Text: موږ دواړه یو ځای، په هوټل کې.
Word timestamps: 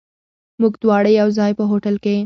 موږ 0.61 0.73
دواړه 0.83 1.09
یو 1.19 1.29
ځای، 1.37 1.51
په 1.59 1.63
هوټل 1.69 1.95
کې. 2.03 2.15